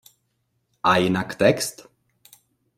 A 0.81 0.95
jinak 0.97 1.35
text? 1.37 1.87